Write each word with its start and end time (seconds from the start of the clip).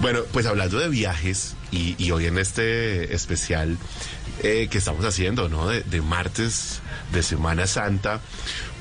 Bueno, 0.00 0.20
pues 0.32 0.44
hablando 0.46 0.78
de 0.78 0.88
viajes 0.88 1.56
y, 1.70 2.10
hoy 2.10 2.26
en 2.26 2.38
este 2.38 3.14
especial 3.14 3.78
eh, 4.42 4.68
que 4.70 4.78
estamos 4.78 5.04
haciendo, 5.04 5.48
¿no? 5.48 5.68
De, 5.68 6.02
martes 6.02 6.80
de 7.12 7.22
Semana 7.22 7.66
Santa, 7.66 8.20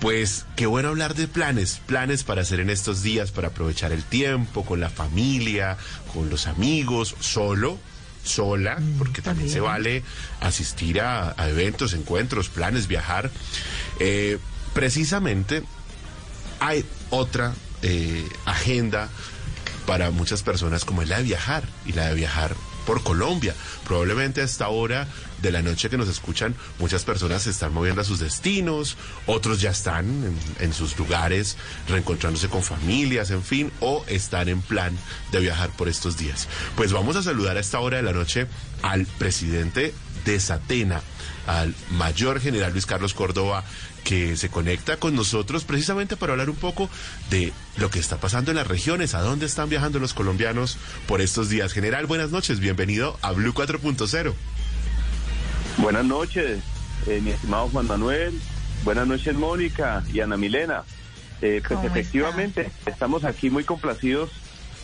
pues 0.01 0.45
qué 0.57 0.65
bueno 0.65 0.89
hablar 0.89 1.15
de 1.15 1.27
planes, 1.27 1.81
planes 1.85 2.23
para 2.23 2.41
hacer 2.41 2.59
en 2.59 2.69
estos 2.69 3.01
días, 3.01 3.31
para 3.31 3.47
aprovechar 3.47 3.93
el 3.93 4.03
tiempo 4.03 4.65
con 4.65 4.81
la 4.81 4.89
familia, 4.89 5.77
con 6.13 6.29
los 6.29 6.47
amigos, 6.47 7.15
solo 7.19 7.79
sola, 8.23 8.77
mm, 8.77 8.97
porque 8.97 9.21
también, 9.21 9.49
se 9.49 9.61
vale 9.61 10.03
asistir 10.41 10.99
a, 10.99 11.33
eventos, 11.47 11.93
encuentros, 11.93 12.49
planes, 12.49 12.87
viajar. 12.87 13.31
Eh, 13.99 14.37
precisamente 14.73 15.63
hay 16.59 16.83
otra 17.09 17.53
eh, 17.81 18.27
agenda 18.45 19.09
para 19.85 20.11
muchas 20.11 20.43
personas 20.43 20.85
como 20.85 21.01
es 21.01 21.09
la 21.09 21.17
de 21.17 21.23
viajar 21.23 21.63
y 21.85 21.93
la 21.93 22.07
de 22.07 22.15
viajar 22.15 22.55
por 22.85 23.03
Colombia. 23.03 23.55
Probablemente 23.85 24.41
a 24.41 24.43
esta 24.43 24.69
hora 24.69 25.07
de 25.41 25.51
la 25.51 25.61
noche 25.61 25.89
que 25.89 25.97
nos 25.97 26.07
escuchan, 26.07 26.55
muchas 26.79 27.03
personas 27.03 27.43
se 27.43 27.49
están 27.49 27.73
moviendo 27.73 28.01
a 28.01 28.03
sus 28.03 28.19
destinos, 28.19 28.97
otros 29.25 29.61
ya 29.61 29.71
están 29.71 30.35
en, 30.59 30.73
sus 30.73 30.97
lugares, 30.97 31.57
reencontrándose 31.87 32.47
con 32.47 32.63
familias, 32.63 33.31
en 33.31 33.43
fin, 33.43 33.71
o 33.79 34.03
están 34.07 34.49
en 34.49 34.61
plan 34.61 34.97
de 35.31 35.39
viajar 35.39 35.69
por 35.71 35.87
estos 35.87 36.17
días. 36.17 36.47
Pues 36.75 36.91
vamos 36.91 37.15
a 37.15 37.23
saludar 37.23 37.57
a 37.57 37.59
esta 37.59 37.79
hora 37.79 37.97
de 37.97 38.03
la 38.03 38.13
noche 38.13 38.47
al 38.81 39.05
presidente 39.05 39.93
de 40.25 40.39
Satena, 40.39 41.01
al 41.47 41.73
mayor 41.91 42.41
general 42.41 42.73
Luis 42.73 42.85
Carlos 42.85 43.13
Córdoba 43.13 43.63
que 44.05 44.37
se 44.37 44.49
conecta 44.49 44.97
con 44.97 45.15
nosotros 45.15 45.65
precisamente 45.65 46.15
para 46.15 46.33
hablar 46.33 46.49
un 46.49 46.55
poco 46.55 46.89
de 47.31 47.51
lo 47.77 47.89
que 47.89 47.99
está 47.99 48.17
pasando 48.17 48.51
en 48.51 48.57
las 48.57 48.67
regiones, 48.67 49.15
a 49.15 49.21
dónde 49.21 49.47
están 49.47 49.67
viajando 49.67 49.99
los 49.99 50.13
colombianos 50.13 50.77
por 51.07 51.21
estos 51.21 51.49
días. 51.49 51.73
General, 51.73 52.05
buenas 52.05 52.29
noches, 52.29 52.59
bienvenido 52.59 53.17
a 53.23 53.31
Blue 53.31 53.53
4.0. 53.53 54.33
Buenas 55.77 56.05
noches, 56.05 56.59
eh, 57.07 57.19
mi 57.21 57.31
estimado 57.31 57.67
Juan 57.69 57.87
Manuel, 57.87 58.39
buenas 58.83 59.07
noches 59.07 59.35
Mónica 59.35 60.03
y 60.13 60.19
Ana 60.19 60.37
Milena. 60.37 60.83
Eh, 61.41 61.61
pues 61.67 61.83
efectivamente, 61.83 62.71
estamos 62.85 63.25
aquí 63.25 63.49
muy 63.49 63.63
complacidos 63.63 64.29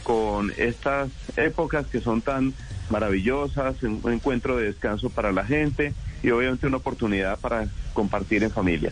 con 0.03 0.51
estas 0.57 1.09
épocas 1.37 1.85
que 1.87 2.01
son 2.01 2.21
tan 2.21 2.53
maravillosas, 2.89 3.81
un 3.83 4.01
encuentro 4.11 4.57
de 4.57 4.65
descanso 4.65 5.09
para 5.09 5.31
la 5.31 5.45
gente 5.45 5.93
y 6.23 6.29
obviamente 6.31 6.67
una 6.67 6.77
oportunidad 6.77 7.39
para 7.39 7.67
compartir 7.93 8.43
en 8.43 8.51
familia. 8.51 8.91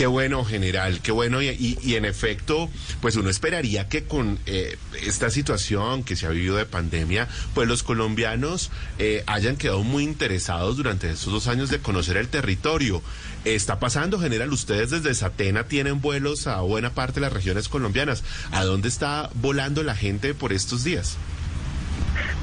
Qué 0.00 0.06
bueno, 0.06 0.46
general, 0.46 1.00
qué 1.02 1.12
bueno. 1.12 1.42
Y, 1.42 1.76
en 1.94 2.06
efecto, 2.06 2.70
pues 3.02 3.16
uno 3.16 3.28
esperaría 3.28 3.86
que 3.86 4.04
con 4.04 4.38
eh, 4.46 4.78
esta 5.02 5.28
situación 5.28 6.04
que 6.04 6.16
se 6.16 6.24
ha 6.24 6.30
vivido 6.30 6.56
de 6.56 6.64
pandemia, 6.64 7.28
pues 7.52 7.68
los 7.68 7.82
colombianos 7.82 8.70
eh, 8.98 9.22
hayan 9.26 9.56
quedado 9.56 9.82
muy 9.82 10.04
interesados 10.04 10.78
durante 10.78 11.10
estos 11.10 11.30
dos 11.30 11.48
años 11.48 11.68
de 11.68 11.80
conocer 11.80 12.16
el 12.16 12.28
territorio. 12.28 13.02
Está 13.44 13.78
pasando, 13.78 14.18
general, 14.18 14.50
ustedes 14.54 14.88
desde 14.88 15.14
Satena 15.14 15.64
tienen 15.64 16.00
vuelos 16.00 16.46
a 16.46 16.62
buena 16.62 16.94
parte 16.94 17.16
de 17.16 17.26
las 17.26 17.34
regiones 17.34 17.68
colombianas. 17.68 18.24
¿A 18.52 18.64
dónde 18.64 18.88
está 18.88 19.28
volando 19.34 19.82
la 19.82 19.96
gente 19.96 20.32
por 20.32 20.54
estos 20.54 20.82
días? 20.82 21.18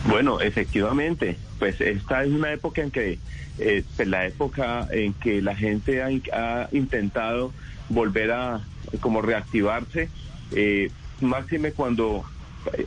Bueno, 0.08 0.40
efectivamente, 0.40 1.38
pues 1.60 1.82
esta 1.82 2.24
es 2.24 2.30
una 2.30 2.54
época 2.54 2.82
en 2.82 2.92
que 2.92 3.20
eh, 3.60 3.84
pues, 3.96 4.08
la 4.08 4.26
época 4.26 4.88
en 4.90 5.14
que 5.14 5.42
la 5.42 5.56
gente 5.56 6.02
ha, 6.02 6.70
intentado 6.72 7.54
volver 7.90 8.32
a 8.32 8.62
como 9.02 9.22
reactivarse, 9.22 10.10
eh, 10.54 10.92
máxime 11.20 11.74
cuando 11.74 12.24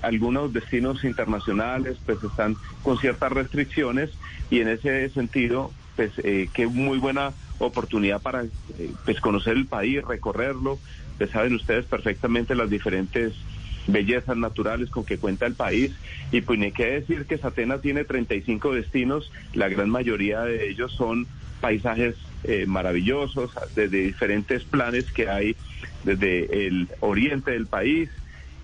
algunos 0.02 0.52
destinos 0.52 1.04
internacionales 1.04 1.98
pues 2.04 2.22
están 2.22 2.56
con 2.82 2.98
ciertas 2.98 3.32
restricciones 3.32 4.10
y 4.50 4.60
en 4.60 4.68
ese 4.68 5.08
sentido 5.10 5.72
pues 5.96 6.12
eh, 6.18 6.48
qué 6.52 6.66
muy 6.66 6.98
buena 6.98 7.34
oportunidad 7.58 8.22
para 8.22 8.44
eh, 8.44 8.48
pues 9.04 9.20
conocer 9.20 9.56
el 9.56 9.66
país, 9.66 10.02
recorrerlo, 10.02 10.78
pues 11.18 11.30
saben 11.30 11.54
ustedes 11.54 11.84
perfectamente 11.84 12.54
las 12.54 12.70
diferentes 12.70 13.34
bellezas 13.92 14.36
naturales 14.36 14.90
con 14.90 15.04
que 15.04 15.18
cuenta 15.18 15.46
el 15.46 15.54
país. 15.54 15.92
Y 16.32 16.40
pues 16.40 16.58
ni 16.58 16.72
qué 16.72 16.86
decir 16.86 17.26
que 17.26 17.38
Satena 17.38 17.80
tiene 17.80 18.04
35 18.04 18.74
destinos, 18.74 19.30
la 19.54 19.68
gran 19.68 19.90
mayoría 19.90 20.42
de 20.42 20.68
ellos 20.68 20.92
son 20.92 21.26
paisajes 21.60 22.16
eh, 22.44 22.64
maravillosos, 22.66 23.52
desde 23.74 24.02
diferentes 24.02 24.64
planes 24.64 25.12
que 25.12 25.28
hay 25.28 25.56
desde 26.04 26.66
el 26.66 26.88
oriente 27.00 27.50
del 27.50 27.66
país, 27.66 28.08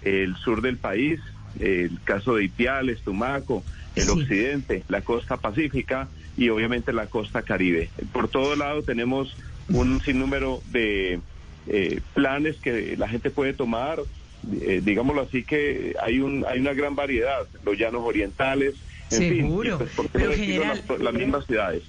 el 0.03 0.35
sur 0.37 0.63
del 0.63 0.79
país, 0.79 1.21
el 1.59 1.99
caso 2.05 2.37
de 2.37 2.45
Ipiales, 2.45 3.03
Tumaco, 3.03 3.65
el 3.95 4.09
occidente, 4.11 4.85
la 4.89 5.03
costa 5.03 5.37
pacífica 5.39 6.09
y 6.37 6.51
obviamente 6.51 6.93
la 6.93 7.07
costa 7.07 7.43
caribe. 7.43 7.91
Por 8.13 8.29
todo 8.29 8.57
lado 8.57 8.83
tenemos 8.83 9.37
un 9.69 10.01
sinnúmero 10.01 10.63
de 10.71 11.21
eh, 11.67 12.01
planes 12.15 12.57
que 12.57 12.97
la 12.97 13.09
gente 13.09 13.31
puede 13.31 13.53
tomar, 13.53 14.01
eh, 14.53 14.81
digámoslo 14.85 15.23
así, 15.23 15.43
que 15.45 15.95
hay, 16.03 16.21
un, 16.21 16.45
hay 16.49 16.61
una 16.61 16.73
gran 16.73 16.95
variedad, 16.95 17.47
los 17.65 17.77
llanos 17.79 18.03
orientales, 18.05 18.75
en 19.11 19.19
Seguro. 19.19 19.79
fin, 19.79 19.89
pues, 19.95 20.09
Pero 20.13 20.33
general, 20.33 20.83
las, 21.01 21.15
mismas 21.15 21.47
ciudades. 21.47 21.83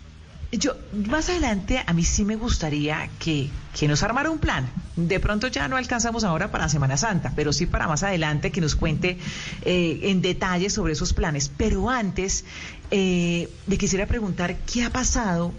Yo, 0.51 0.75
más 0.93 1.29
adelante, 1.29 1.83
a 1.85 1.93
mí 1.93 2.03
sí 2.03 2.23
me 2.23 2.37
gustaría 2.37 3.09
que, 3.19 3.49
que 3.77 3.87
nos 3.87 4.01
armara 4.03 4.29
un 4.29 4.39
plan. 4.39 4.69
De 4.95 5.19
pronto 5.19 5.47
ya 5.47 5.67
no 5.67 5.75
alcanzamos 5.75 6.23
ahora 6.23 6.51
para 6.51 6.69
Semana 6.69 6.95
Santa, 6.95 7.33
pero 7.35 7.51
sí 7.51 7.65
para 7.65 7.87
más 7.87 8.03
adelante 8.03 8.51
que 8.51 8.61
nos 8.61 8.75
cuente 8.75 9.17
eh, 9.65 9.99
en 10.03 10.21
detalle 10.21 10.69
sobre 10.69 10.93
esos 10.93 11.13
planes. 11.13 11.51
Pero 11.57 11.89
antes, 11.89 12.45
eh, 12.91 13.49
le 13.67 13.77
quisiera 13.77 14.05
preguntar 14.05 14.55
qué 14.71 14.83
ha 14.83 14.89
pasado 14.89 15.51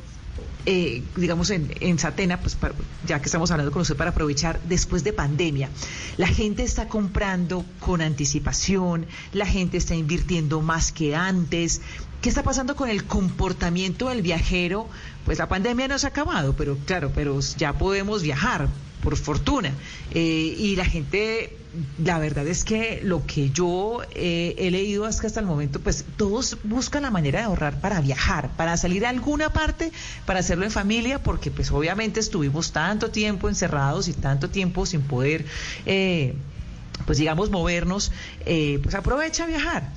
eh, 0.67 1.03
digamos, 1.17 1.51
en, 1.51 1.73
en 1.81 1.99
Satena, 1.99 2.41
pues 2.41 2.57
ya 3.07 3.21
que 3.21 3.27
estamos 3.27 3.51
hablando 3.51 3.73
con 3.73 3.83
usted 3.83 3.97
para 3.97 4.11
aprovechar 4.11 4.61
después 4.65 5.03
de 5.03 5.13
pandemia, 5.13 5.71
la 6.17 6.27
gente 6.27 6.63
está 6.63 6.89
comprando 6.89 7.65
con 7.81 8.03
anticipación, 8.03 9.07
la 9.33 9.47
gente 9.47 9.77
está 9.77 9.95
invirtiendo 9.95 10.61
más 10.61 10.93
que 10.93 11.17
antes. 11.17 11.81
¿Qué 12.21 12.29
está 12.29 12.43
pasando 12.43 12.77
con 12.77 12.91
el 12.91 13.05
comportamiento 13.05 14.09
del 14.09 14.23
viajero? 14.23 14.89
Pues 15.25 15.39
la 15.39 15.49
pandemia 15.49 15.89
no 15.89 15.99
se 15.99 16.07
ha 16.07 16.11
acabado, 16.11 16.55
pero 16.57 16.77
claro, 16.85 17.13
pero 17.15 17.39
ya 17.57 17.73
podemos 17.75 18.23
viajar, 18.23 18.69
por 19.03 19.17
fortuna. 19.17 19.73
Eh, 20.13 20.55
y 20.59 20.77
la 20.77 20.85
gente 20.85 21.59
la 22.03 22.19
verdad 22.19 22.47
es 22.47 22.65
que 22.65 23.01
lo 23.03 23.27
que 23.27 23.51
yo 23.51 24.01
eh, 24.15 24.55
he 24.59 24.71
leído 24.71 25.05
hasta, 25.05 25.41
el 25.41 25.47
momento, 25.47 25.81
pues 25.81 26.05
todos 26.17 26.59
buscan 26.65 27.03
la 27.03 27.11
manera 27.11 27.41
de 27.41 27.45
ahorrar 27.47 27.81
para 27.81 28.01
viajar, 28.01 28.51
para 28.57 28.77
salir 28.77 29.05
a 29.07 29.11
alguna 29.11 29.53
parte, 29.53 29.93
para 30.25 30.41
hacerlo 30.41 30.65
en 30.65 30.71
familia, 30.71 31.23
porque 31.23 31.51
pues 31.51 31.71
obviamente 31.71 32.21
estuvimos 32.21 32.73
tanto 32.73 33.11
tiempo 33.11 33.49
encerrados 33.49 34.09
y 34.09 34.13
tanto 34.13 34.51
tiempo 34.51 34.87
sin 34.87 35.03
poder, 35.03 35.45
eh, 35.87 36.35
pues 37.07 37.19
digamos, 37.19 37.51
movernos, 37.51 38.13
eh, 38.47 38.81
pues 38.83 38.95
aprovecha 38.95 39.45
a 39.45 39.47
viajar, 39.47 39.91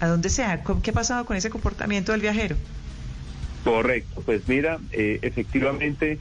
a 0.00 0.06
donde 0.06 0.30
sea. 0.30 0.62
¿Qué 0.82 0.90
ha 0.90 0.94
pasado 0.94 1.24
con 1.26 1.36
ese 1.36 1.50
comportamiento 1.50 2.12
del 2.12 2.22
viajero? 2.22 2.56
Correcto, 3.64 4.22
pues 4.24 4.48
mira, 4.48 4.78
efectivamente 4.92 6.18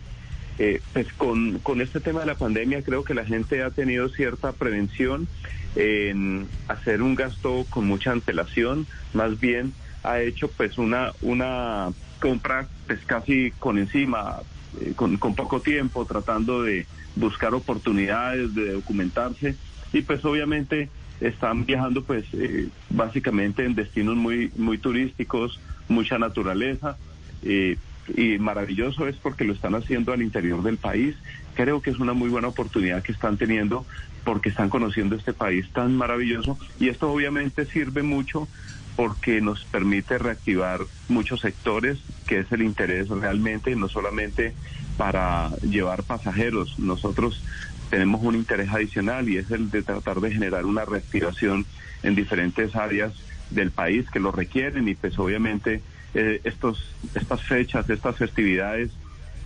eh, 0.59 0.81
pues 0.94 1.12
con, 1.13 1.59
con 1.59 1.81
este 1.81 2.00
tema 2.00 2.22
de 2.22 2.25
la 2.25 2.35
pandemia 2.35 2.81
creo 2.81 3.03
que 3.03 3.13
la 3.13 3.25
gente 3.25 3.62
ha 3.62 3.69
tenido 3.69 4.09
cierta 4.09 4.53
prevención 4.53 5.28
en 5.75 6.47
hacer 6.68 7.01
un 7.01 7.16
gasto 7.16 7.66
con 7.69 7.85
mucha 7.85 8.12
antelación, 8.12 8.88
más 9.13 9.40
bien 9.40 9.73
ha 10.03 10.19
hecho 10.22 10.47
pues 10.50 10.78
una, 10.78 11.12
una 11.22 11.90
compra 12.19 12.67
pues 12.88 13.00
casi 13.06 13.51
con 13.59 13.78
encima, 13.78 14.38
eh, 14.81 14.94
con, 14.96 15.17
con 15.17 15.35
poco 15.35 15.62
tiempo, 15.62 16.06
tratando 16.06 16.63
de 16.63 16.88
buscar 17.16 17.53
oportunidades, 17.53 18.56
de 18.56 18.73
documentarse 18.73 19.56
y 19.94 20.01
pues 20.01 20.23
obviamente 20.25 20.90
están 21.19 21.66
viajando 21.66 22.03
pues 22.03 22.25
eh, 22.34 22.69
básicamente 22.90 23.66
en 23.66 23.76
destinos 23.76 24.16
muy 24.16 24.52
muy 24.55 24.78
turísticos, 24.78 25.59
mucha 25.87 26.17
naturaleza. 26.17 26.97
Eh, 27.43 27.78
y 28.15 28.37
maravilloso 28.37 29.07
es 29.07 29.15
porque 29.17 29.43
lo 29.43 29.53
están 29.53 29.75
haciendo 29.75 30.13
al 30.13 30.21
interior 30.21 30.63
del 30.63 30.77
país. 30.77 31.15
Creo 31.55 31.81
que 31.81 31.89
es 31.89 31.99
una 31.99 32.13
muy 32.13 32.29
buena 32.29 32.47
oportunidad 32.47 33.03
que 33.03 33.11
están 33.11 33.37
teniendo 33.37 33.85
porque 34.23 34.49
están 34.49 34.69
conociendo 34.69 35.15
este 35.15 35.33
país 35.33 35.69
tan 35.71 35.95
maravilloso 35.95 36.57
y 36.79 36.89
esto 36.89 37.11
obviamente 37.11 37.65
sirve 37.65 38.03
mucho 38.03 38.47
porque 38.95 39.41
nos 39.41 39.63
permite 39.65 40.17
reactivar 40.17 40.81
muchos 41.07 41.41
sectores, 41.41 41.99
que 42.25 42.39
es 42.39 42.51
el 42.51 42.63
interés 42.63 43.09
realmente, 43.09 43.75
no 43.75 43.89
solamente 43.89 44.53
para 44.97 45.55
llevar 45.57 46.01
pasajeros, 46.01 46.79
nosotros 46.79 47.43
tenemos 47.91 48.23
un 48.23 48.35
interés 48.35 48.69
adicional 48.69 49.29
y 49.29 49.37
es 49.37 49.51
el 49.51 49.69
de 49.69 49.83
tratar 49.83 50.19
de 50.19 50.31
generar 50.31 50.65
una 50.65 50.83
reactivación 50.83 51.65
en 52.01 52.15
diferentes 52.15 52.75
áreas 52.75 53.13
del 53.51 53.71
país 53.71 54.09
que 54.09 54.19
lo 54.19 54.31
requieren 54.31 54.87
y 54.87 54.95
pues 54.95 55.17
obviamente 55.19 55.81
eh, 56.19 56.41
estos, 56.43 56.84
estas 57.14 57.43
fechas, 57.43 57.87
estas 57.90 58.17
festividades, 58.17 58.90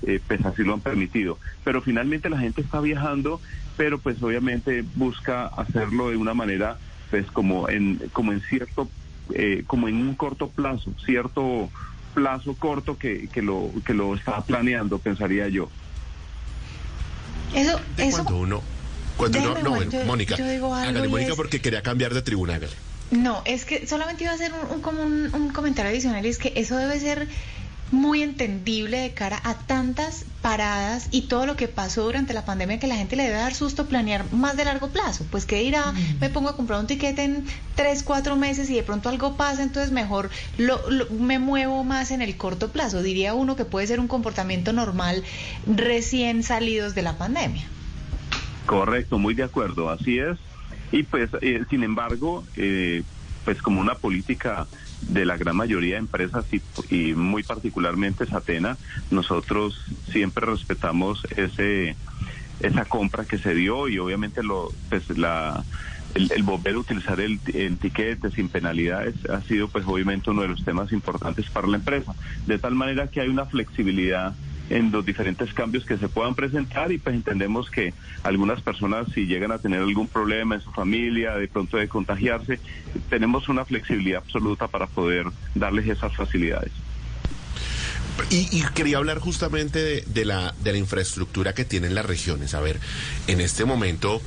eh, 0.08 0.20
pues 0.26 0.44
así 0.46 0.64
lo 0.64 0.74
han 0.74 0.82
permitido. 0.82 1.38
Pero 1.66 1.82
finalmente 1.82 2.30
la 2.30 2.40
gente 2.40 2.62
está 2.62 2.80
viajando, 2.80 3.42
pero 3.76 4.00
pues 4.00 4.22
obviamente 4.24 4.84
busca 4.96 5.48
hacerlo 5.48 6.10
de 6.10 6.16
una 6.18 6.34
manera 6.34 6.78
pues 7.10 7.30
como 7.32 7.68
en, 7.68 7.98
como 8.14 8.32
en 8.32 8.42
cierto, 8.42 8.90
eh, 9.34 9.64
como 9.68 9.90
en 9.90 9.96
un 9.98 10.16
corto 10.16 10.50
plazo, 10.50 10.94
cierto 11.06 11.70
plazo 12.14 12.56
corto 12.56 12.98
que, 12.98 13.28
que 13.28 13.42
lo, 13.42 13.70
que 13.86 13.94
lo 13.94 14.16
está 14.16 14.42
planeando, 14.46 14.98
pensaría 14.98 15.50
yo. 15.50 15.70
Eso, 17.54 17.82
eso. 17.98 18.12
Cuando 18.24 18.38
uno, 18.38 18.64
cuando 19.18 19.40
uno, 19.40 19.50
no, 19.56 19.60
Juan, 19.60 19.76
bueno, 19.76 19.92
yo- 19.92 20.06
Mónica, 20.06 20.36
hágale, 20.88 21.08
Mónica, 21.10 21.32
es- 21.32 21.36
porque 21.36 21.60
quería 21.60 21.82
cambiar 21.82 22.14
de 22.14 22.22
tribuna, 22.22 22.56
hágale. 22.56 22.74
No, 23.12 23.42
es 23.46 23.66
que 23.66 23.86
solamente 23.88 24.24
iba 24.24 24.32
a 24.32 24.36
hacer 24.36 24.52
un, 24.54 24.72
un- 24.76 24.82
como 24.82 25.04
un, 25.04 25.30
un 25.34 25.50
comentario 25.50 25.92
adicional, 25.92 26.26
y 26.26 26.30
es 26.30 26.38
que 26.38 26.54
eso 26.56 26.78
debe 26.78 27.00
ser 27.00 27.28
muy 27.92 28.24
entendible 28.24 29.00
de 29.00 29.12
cara 29.12 29.38
a 29.44 29.54
tantas 29.56 30.24
paradas 30.42 31.10
y 31.12 31.24
todo 31.24 31.46
lo 31.46 31.58
que 31.58 31.68
pasó 31.68 32.04
durante 32.04 32.34
la 32.34 32.46
pandemia 32.46 32.80
que 32.80 32.88
la 32.88 32.96
gente 32.96 33.18
le 33.18 33.24
debe 33.24 33.36
dar 33.36 33.54
susto 33.54 33.88
planear 33.88 34.32
más 34.32 34.56
de 34.56 34.64
largo 34.64 34.92
plazo. 34.92 35.26
Pues 35.30 35.46
que 35.46 35.62
irá, 35.62 35.94
me 36.22 36.30
pongo 36.30 36.48
a 36.48 36.56
comprar 36.56 36.80
un 36.80 36.88
tiquete 36.88 37.24
en 37.26 37.46
tres, 37.76 38.04
cuatro 38.04 38.38
meses 38.38 38.70
y 38.70 38.76
de 38.76 38.84
pronto 38.84 39.10
algo 39.10 39.36
pasa, 39.36 39.62
entonces 39.62 39.92
mejor 39.92 40.30
lo, 40.58 40.90
lo- 40.90 41.10
me 41.10 41.38
muevo 41.38 41.84
más 41.84 42.12
en 42.12 42.22
el 42.22 42.38
corto 42.38 42.72
plazo. 42.72 43.04
Diría 43.04 43.34
uno 43.34 43.58
que 43.58 43.66
puede 43.66 43.88
ser 43.88 44.00
un 44.00 44.08
comportamiento 44.08 44.72
normal 44.72 45.22
recién 45.68 46.44
salidos 46.44 46.96
de 46.96 47.02
la 47.02 47.18
pandemia. 47.18 47.68
Correcto, 48.68 49.20
muy 49.20 49.34
de 49.34 49.44
acuerdo, 49.44 49.90
así 49.90 50.18
es. 50.18 50.38
Y 50.92 51.04
pues, 51.04 51.30
eh, 51.42 51.64
sin 51.70 51.84
embargo, 51.84 52.44
eh, 52.56 53.04
pues 53.46 53.62
como 53.62 53.82
una 53.82 53.96
política 53.96 54.68
de 55.02 55.26
la 55.26 55.38
gran 55.38 55.56
mayoría 55.56 55.96
de 55.96 56.00
empresas 56.00 56.46
y, 56.90 57.14
muy 57.14 57.44
particularmente 57.44 58.26
Satena, 58.26 58.78
nosotros 59.10 59.84
siempre 60.12 60.46
respetamos 60.46 61.26
ese 61.36 61.96
esa 62.60 62.86
compra 62.86 63.26
que 63.26 63.40
se 63.40 63.56
dio 63.56 63.88
y 63.88 63.98
obviamente 63.98 64.44
lo 64.44 64.72
pues 64.90 65.10
la 65.18 65.66
el, 66.14 66.32
el 66.32 66.44
volver 66.44 66.76
a 66.76 66.80
utilizar 66.80 67.20
el, 67.20 67.40
el 67.56 67.78
tiquete 67.78 68.30
sin 68.30 68.50
penalidades 68.50 69.16
ha 69.28 69.42
sido 69.42 69.68
pues 69.68 69.84
obviamente 69.88 70.30
uno 70.30 70.44
de 70.44 70.50
los 70.50 70.64
temas 70.64 70.92
importantes 70.92 71.50
para 71.50 71.68
la 71.68 71.78
empresa. 71.78 72.14
De 72.46 72.60
tal 72.60 72.76
manera 72.76 73.08
que 73.08 73.22
hay 73.22 73.30
una 73.30 73.46
flexibilidad 73.46 74.36
en 74.72 74.90
los 74.92 75.06
diferentes 75.06 75.54
cambios 75.54 75.86
que 75.86 75.98
se 75.98 76.08
puedan 76.08 76.34
presentar 76.34 76.92
y 76.92 76.98
pues 76.98 77.14
entendemos 77.14 77.70
que 77.70 77.94
algunas 78.24 78.62
personas 78.62 79.08
si 79.14 79.26
llegan 79.26 79.52
a 79.52 79.60
tener 79.60 79.82
algún 79.82 80.08
problema 80.08 80.56
en 80.56 80.62
su 80.62 80.72
familia, 80.72 81.36
de 81.36 81.48
pronto 81.48 81.78
de 81.78 81.90
contagiarse, 81.90 82.60
tenemos 83.10 83.50
una 83.50 83.66
flexibilidad 83.66 84.22
absoluta 84.24 84.68
para 84.68 84.88
poder 84.88 85.28
darles 85.56 85.88
esas 85.90 86.16
facilidades. 86.16 86.72
Y, 88.30 88.48
y 88.52 88.64
quería 88.74 88.98
hablar 88.98 89.20
justamente 89.20 89.80
de, 89.80 90.04
de 90.08 90.26
la, 90.26 90.54
de 90.64 90.72
la 90.72 90.78
infraestructura 90.78 91.54
que 91.54 91.66
tienen 91.66 91.94
las 91.94 92.06
regiones. 92.06 92.54
A 92.54 92.62
ver, 92.62 92.80
en 93.28 93.42
este 93.42 93.66
momento 93.66 94.22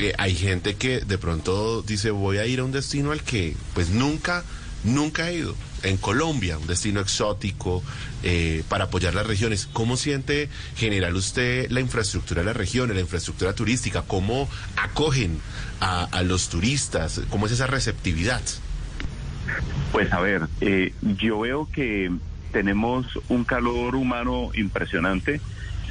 eh, 0.00 0.12
hay 0.18 0.34
gente 0.34 0.74
que 0.74 1.00
de 1.00 1.18
pronto 1.18 1.82
dice 1.82 2.10
voy 2.10 2.38
a 2.38 2.46
ir 2.46 2.58
a 2.58 2.64
un 2.64 2.72
destino 2.72 3.12
al 3.12 3.22
que 3.22 3.54
pues 3.74 3.90
nunca, 3.90 4.42
nunca 4.82 5.30
he 5.30 5.36
ido. 5.36 5.54
En 5.84 5.96
Colombia, 5.98 6.58
un 6.58 6.66
destino 6.66 7.00
exótico 7.00 7.82
eh, 8.22 8.62
para 8.68 8.84
apoyar 8.84 9.14
las 9.14 9.26
regiones. 9.26 9.68
¿Cómo 9.72 9.96
siente 9.96 10.48
general 10.76 11.14
usted 11.14 11.70
la 11.70 11.80
infraestructura 11.80 12.40
de 12.40 12.46
las 12.46 12.56
regiones, 12.56 12.96
la 12.96 13.02
infraestructura 13.02 13.52
turística? 13.52 14.02
¿Cómo 14.02 14.48
acogen 14.76 15.38
a, 15.80 16.04
a 16.04 16.22
los 16.22 16.48
turistas? 16.48 17.20
¿Cómo 17.30 17.46
es 17.46 17.52
esa 17.52 17.66
receptividad? 17.66 18.40
Pues 19.92 20.12
a 20.12 20.20
ver, 20.20 20.48
eh, 20.60 20.92
yo 21.18 21.40
veo 21.40 21.68
que 21.70 22.10
tenemos 22.50 23.06
un 23.28 23.44
calor 23.44 23.94
humano 23.94 24.50
impresionante. 24.54 25.40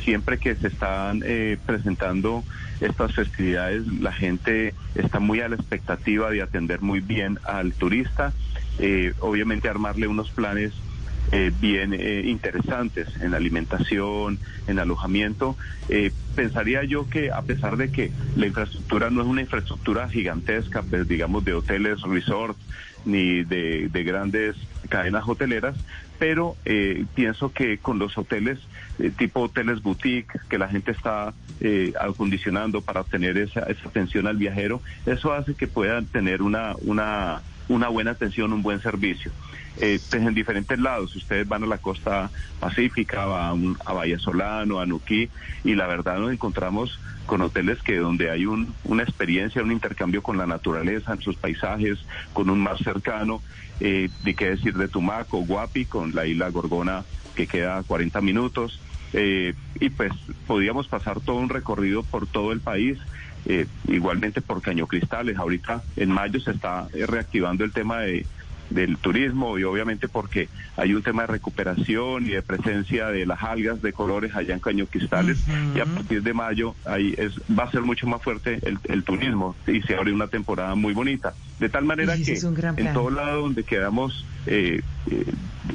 Siempre 0.04 0.38
que 0.38 0.56
se 0.56 0.68
están 0.68 1.22
eh, 1.24 1.58
presentando 1.66 2.44
estas 2.82 3.14
festividades, 3.14 3.86
la 4.02 4.12
gente 4.12 4.74
está 4.96 5.20
muy 5.20 5.40
a 5.40 5.48
la 5.48 5.56
expectativa 5.56 6.30
de 6.32 6.42
atender 6.42 6.82
muy 6.82 7.00
bien 7.00 7.40
al 7.46 7.74
turista. 7.74 8.34
Eh, 8.80 9.14
obviamente 9.20 9.70
armarle 9.70 10.08
unos 10.08 10.32
planes 10.32 10.74
eh, 11.32 11.52
bien 11.60 11.94
eh, 11.94 12.24
interesantes 12.26 13.08
en 13.22 13.34
alimentación, 13.34 14.40
en 14.68 14.80
alojamiento. 14.80 15.56
Eh, 15.90 16.12
pensaría 16.36 16.84
yo 16.84 17.10
que 17.10 17.32
a 17.32 17.42
pesar 17.42 17.78
de 17.78 17.92
que 17.92 18.12
la 18.36 18.48
infraestructura 18.48 19.10
no 19.10 19.22
es 19.22 19.28
una 19.28 19.42
infraestructura 19.42 20.10
gigantesca, 20.10 20.84
pues 20.84 21.08
digamos 21.08 21.44
de 21.46 21.54
hoteles, 21.54 22.02
resorts, 22.02 22.60
ni 23.06 23.44
de, 23.44 23.90
de 23.90 24.04
grandes 24.04 24.56
cadenas 24.90 25.28
hoteleras, 25.28 25.76
pero 26.20 26.56
eh, 26.66 27.06
pienso 27.16 27.52
que 27.52 27.78
con 27.78 28.00
los 28.00 28.18
hoteles 28.18 28.60
eh, 29.00 29.12
tipo 29.18 29.42
hoteles 29.42 29.82
boutique 29.82 30.40
que 30.50 30.58
la 30.58 30.70
gente 30.70 30.92
está 30.92 31.34
eh, 31.60 31.94
acondicionando 32.00 32.82
para 32.82 33.02
obtener 33.02 33.38
esa, 33.38 33.62
esa 33.62 33.90
atención 33.90 34.28
al 34.28 34.38
viajero, 34.38 34.82
eso 35.06 35.34
hace 35.34 35.56
que 35.56 35.68
puedan 35.68 36.06
tener 36.06 36.42
una, 36.42 36.76
una, 36.82 37.42
una 37.68 37.88
buena 37.90 38.12
atención, 38.12 38.54
un 38.54 38.62
buen 38.62 38.82
servicio. 38.82 39.32
Pues 39.76 40.14
en 40.14 40.34
diferentes 40.34 40.78
lados, 40.80 41.16
ustedes 41.16 41.48
van 41.48 41.64
a 41.64 41.68
la 41.68 41.78
costa 41.80 42.30
pacífica, 42.60 43.24
a, 43.24 43.54
un- 43.54 43.78
a 43.86 43.94
Bahía 43.94 44.20
Solano, 44.20 44.80
a 44.80 44.86
Nuquí, 44.86 45.30
y 45.64 45.76
la 45.76 45.88
verdad 45.88 46.20
nos 46.20 46.32
encontramos 46.32 47.00
con 47.26 47.42
hoteles 47.42 47.82
que 47.82 47.98
donde 47.98 48.30
hay 48.30 48.46
un, 48.46 48.76
una 48.84 49.04
experiencia, 49.04 49.64
un 49.64 49.72
intercambio 49.72 50.22
con 50.22 50.38
la 50.38 50.46
naturaleza, 50.46 51.14
en 51.14 51.22
sus 51.22 51.38
paisajes, 51.38 51.98
con 52.34 52.50
un 52.50 52.60
mar 52.62 52.78
cercano, 52.84 53.42
eh, 53.80 54.10
de 54.24 54.34
qué 54.36 54.50
decir 54.52 54.76
de 54.76 54.88
Tumaco, 54.88 55.40
Guapi, 55.40 55.86
con 55.86 56.14
la 56.14 56.26
isla 56.28 56.50
Gorgona 56.50 57.06
que 57.36 57.48
queda 57.48 57.78
a 57.80 57.84
40 57.84 58.22
minutos, 58.22 58.80
eh, 59.14 59.54
y 59.80 59.90
pues 59.90 60.12
podíamos 60.46 60.88
pasar 60.88 61.20
todo 61.22 61.38
un 61.38 61.50
recorrido 61.50 62.04
por 62.04 62.28
todo 62.28 62.52
el 62.52 62.60
país. 62.62 63.00
Eh, 63.46 63.68
igualmente 63.88 64.42
por 64.42 64.62
Caño 64.62 64.88
Cristales, 64.88 65.38
ahorita 65.38 65.84
en 65.96 66.10
mayo 66.10 66.40
se 66.40 66.52
está 66.52 66.88
eh, 66.94 67.06
reactivando 67.06 67.64
el 67.64 67.72
tema 67.72 68.00
de, 68.00 68.26
del 68.70 68.98
turismo 68.98 69.58
y 69.58 69.64
obviamente 69.64 70.08
porque 70.08 70.50
hay 70.76 70.94
un 70.94 71.04
tema 71.04 71.24
de 71.24 71.28
recuperación 71.28 72.26
y 72.26 72.30
de 72.30 72.42
presencia 72.42 73.08
de 73.08 73.26
las 73.26 73.42
algas 73.44 73.82
de 73.82 73.94
colores 73.94 74.36
allá 74.36 74.54
en 74.54 74.60
Caño 74.60 74.88
Cristales 74.88 75.40
y 75.76 75.80
a 75.80 75.86
partir 75.86 76.24
de 76.24 76.34
mayo 76.34 76.76
ahí 76.86 77.14
es 77.18 77.34
va 77.58 77.64
a 77.64 77.72
ser 77.72 77.82
mucho 77.82 78.08
más 78.08 78.22
fuerte 78.22 78.60
el, 78.64 78.80
el 78.86 79.04
turismo 79.04 79.56
y 79.68 79.82
se 79.82 79.96
abre 79.96 80.12
una 80.12 80.28
temporada 80.28 80.76
muy 80.76 80.94
bonita. 80.94 81.34
De 81.60 81.70
tal 81.70 81.86
manera 81.86 82.16
que 82.18 82.34
en 82.78 82.94
todo 82.94 83.10
lado 83.10 83.42
donde 83.42 83.64
quedamos 83.64 84.26
eh, 84.46 84.82
eh, 85.10 85.26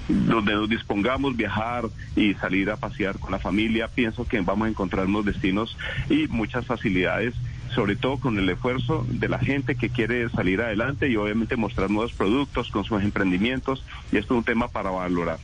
donde 0.09 0.53
nos 0.53 0.69
dispongamos 0.69 1.37
viajar 1.37 1.85
y 2.17 2.35
salir 2.35 2.71
a 2.71 2.77
pasear 2.77 3.19
con 3.19 3.33
la 3.33 3.39
familia 3.39 3.89
pienso 3.89 4.27
que 4.27 4.41
vamos 4.41 4.67
a 4.67 4.71
encontrar 4.71 5.07
unos 5.07 5.25
destinos 5.25 5.77
y 6.11 6.27
muchas 6.29 6.67
facilidades 6.67 7.35
sobre 7.75 7.97
todo 7.97 8.19
con 8.19 8.39
el 8.39 8.49
esfuerzo 8.49 9.05
de 9.09 9.29
la 9.29 9.39
gente 9.39 9.77
que 9.77 9.91
quiere 9.91 10.29
salir 10.31 10.61
adelante 10.61 11.09
y 11.09 11.17
obviamente 11.17 11.57
mostrar 11.57 11.91
nuevos 11.91 12.13
productos 12.13 12.71
con 12.71 12.85
sus 12.85 13.03
emprendimientos 13.03 13.85
y 14.13 14.17
esto 14.17 14.35
es 14.35 14.39
un 14.39 14.45
tema 14.45 14.69
para 14.69 14.91
valorar. 14.91 15.39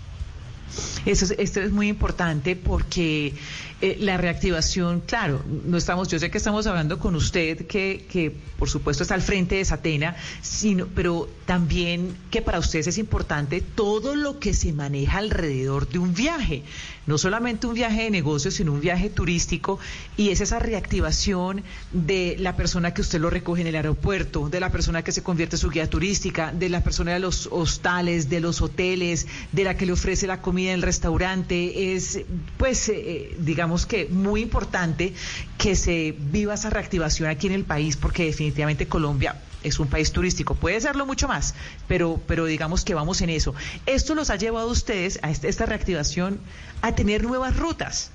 Eso 1.07 1.25
es, 1.26 1.35
esto 1.38 1.61
es 1.61 1.73
muy 1.73 1.88
importante 1.88 2.57
porque 2.57 3.35
eh, 3.81 3.99
la 4.00 4.16
reactivación, 4.16 5.00
claro, 5.00 5.43
no 5.66 5.76
estamos, 5.76 6.09
yo 6.09 6.19
sé 6.19 6.31
que 6.31 6.38
estamos 6.38 6.66
hablando 6.66 6.99
con 6.99 7.14
usted 7.16 7.66
que, 7.66 8.07
que 8.09 8.35
por 8.59 8.71
supuesto 8.71 9.02
está 9.02 9.14
al 9.14 9.21
frente 9.21 9.57
de 9.57 9.64
Satena, 9.66 10.16
sino, 10.40 10.87
pero 10.95 11.28
también 11.45 12.16
que 12.31 12.40
para 12.40 12.59
ustedes 12.59 12.87
es 12.87 12.97
importante 12.97 13.61
todo 13.61 14.16
lo 14.16 14.38
que 14.38 14.54
se 14.54 14.73
maneja 14.73 15.19
alrededor 15.19 15.87
de 15.87 15.99
un 15.99 16.14
viaje, 16.14 16.62
no 17.07 17.19
solamente 17.19 17.66
un 17.66 17.75
viaje 17.75 18.04
de 18.04 18.11
negocios, 18.11 18.54
sino 18.54 18.73
un 18.73 18.81
viaje 18.81 19.11
turístico 19.11 19.78
y 20.16 20.31
es 20.31 20.40
esa 20.40 20.59
reactivación 20.61 21.62
de 21.93 22.37
la 22.38 22.57
persona 22.57 22.95
que 22.95 23.02
usted 23.02 23.21
lo 23.21 23.28
recoge 23.28 23.61
en 23.61 23.66
el 23.66 23.76
aeropuerto, 23.76 24.49
de 24.49 24.61
la 24.61 24.73
persona 24.73 25.02
que 25.02 25.12
se 25.12 25.23
convierte 25.23 25.57
en 25.57 25.61
su 25.61 25.69
guía 25.69 25.90
turística, 25.90 26.52
de 26.52 26.71
la 26.71 26.83
persona 26.83 27.12
de 27.12 27.19
los 27.19 27.50
hostales, 27.52 28.31
de 28.31 28.40
los 28.40 28.62
hoteles, 28.62 29.26
de 29.52 29.64
la 29.64 29.76
que 29.76 29.85
le 29.85 29.93
ofrece 29.93 30.26
la 30.26 30.40
comida 30.40 30.63
en 30.68 30.75
el 30.75 30.83
restaurante. 30.83 31.94
Es, 31.94 32.21
pues, 32.56 32.88
eh, 32.88 33.35
digamos 33.38 33.87
que 33.87 34.06
muy 34.06 34.40
importante 34.42 35.12
que 35.59 35.76
se 35.76 36.14
viva 36.18 36.54
esa 36.54 36.71
reactivación 36.71 37.28
aquí 37.28 37.47
en 37.47 37.52
el 37.54 37.64
país, 37.64 37.97
porque 37.97 38.25
definitivamente 38.25 38.87
Colombia 38.88 39.40
es 39.62 39.78
un 39.78 39.88
país 39.88 40.12
turístico. 40.12 40.54
Puede 40.54 40.80
serlo 40.80 41.06
mucho 41.06 41.26
más, 41.28 41.54
pero, 41.88 42.21
pero 42.26 42.44
digamos 42.44 42.85
que 42.85 42.94
vamos 42.94 43.23
en 43.23 43.30
eso. 43.30 43.54
Esto 43.87 44.14
los 44.14 44.28
ha 44.30 44.37
llevado 44.37 44.68
a 44.68 44.73
ustedes, 44.73 45.18
a 45.23 45.30
este- 45.30 45.49
esta 45.49 45.64
reactivación, 45.66 46.38
a 46.83 46.94
tener 46.94 47.25
nuevas 47.25 47.56
rutas. 47.56 48.11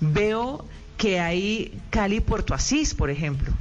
Veo 0.00 0.64
que 0.96 1.20
hay 1.20 1.78
Cali-Puerto 1.90 2.54
Asís, 2.54 2.94
por 2.94 3.10
ejemplo. 3.10 3.52